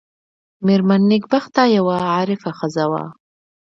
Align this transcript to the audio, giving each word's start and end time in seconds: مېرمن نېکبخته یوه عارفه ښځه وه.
مېرمن 0.65 1.01
نېکبخته 1.11 1.63
یوه 1.77 1.97
عارفه 2.13 2.51
ښځه 2.59 2.85
وه. 2.91 3.03